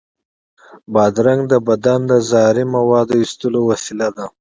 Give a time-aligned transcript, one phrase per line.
[0.93, 4.25] بادرنګ د بدن د زهري موادو د ایستلو وسیله ده.